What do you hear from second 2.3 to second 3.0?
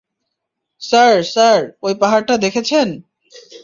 দেখছেন?